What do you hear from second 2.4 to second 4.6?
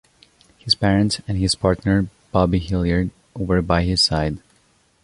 Hilliard were by his side.